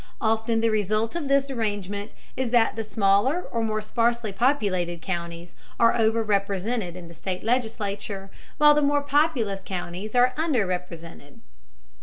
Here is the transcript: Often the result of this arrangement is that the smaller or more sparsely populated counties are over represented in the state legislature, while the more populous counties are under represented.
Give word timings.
Often 0.19 0.61
the 0.61 0.71
result 0.71 1.15
of 1.15 1.27
this 1.27 1.51
arrangement 1.51 2.09
is 2.35 2.49
that 2.49 2.75
the 2.75 2.83
smaller 2.83 3.39
or 3.51 3.61
more 3.61 3.81
sparsely 3.81 4.31
populated 4.31 4.99
counties 4.99 5.53
are 5.79 5.95
over 5.95 6.23
represented 6.23 6.95
in 6.95 7.07
the 7.07 7.13
state 7.13 7.43
legislature, 7.43 8.31
while 8.57 8.73
the 8.73 8.81
more 8.81 9.03
populous 9.03 9.61
counties 9.63 10.15
are 10.15 10.33
under 10.37 10.65
represented. 10.65 11.39